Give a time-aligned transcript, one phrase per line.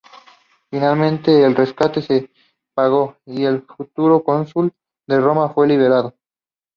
[0.71, 2.31] Finalmente el rescate se
[2.73, 4.73] pagó y el futuro cónsul
[5.07, 6.15] de Roma fue liberado.